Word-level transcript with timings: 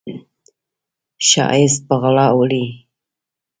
ښایست 1.27 1.81
په 1.87 1.95
غلا 2.01 2.27
وړي 2.37 2.65